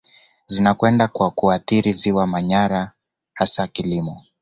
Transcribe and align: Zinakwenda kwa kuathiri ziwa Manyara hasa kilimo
Zinakwenda 0.47 1.07
kwa 1.07 1.31
kuathiri 1.31 1.93
ziwa 1.93 2.27
Manyara 2.27 2.91
hasa 3.33 3.67
kilimo 3.67 4.23